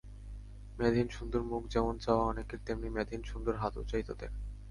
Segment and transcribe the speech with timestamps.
[0.77, 4.31] মেদহীন সুন্দর মুখ যেমন চাওয়া অনেকের, তেমনি মেদহীন সুন্দর হাতও চাই তাঁদের।